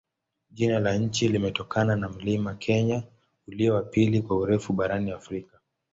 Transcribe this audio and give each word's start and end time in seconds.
Jina 0.51 0.79
la 0.79 0.95
nchi 0.97 1.27
limetokana 1.27 1.95
na 1.95 2.09
mlima 2.09 2.55
Kenya, 2.55 3.03
ulio 3.47 3.73
wa 3.75 3.81
pili 3.83 4.21
kwa 4.21 4.37
urefu 4.37 4.73
barani 4.73 5.11
Afrika. 5.11 5.59